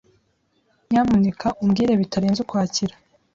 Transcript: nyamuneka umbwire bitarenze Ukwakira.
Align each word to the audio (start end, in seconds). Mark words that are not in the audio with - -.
nyamuneka 0.89 1.47
umbwire 1.63 1.93
bitarenze 2.01 2.39
Ukwakira. 2.41 2.95